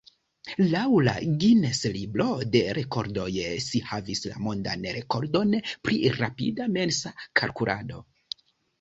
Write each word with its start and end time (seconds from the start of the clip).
Laŭ 0.69 0.85
la 1.07 1.11
Guinness-libro 1.43 2.25
de 2.55 2.63
rekordoj 2.79 3.29
si 3.67 3.83
havis 3.91 4.25
la 4.33 4.43
mondan 4.49 4.91
rekordon 4.99 5.57
pri 5.71 6.03
rapida 6.19 6.73
mensa 6.81 7.17
kalkulado. 7.43 8.07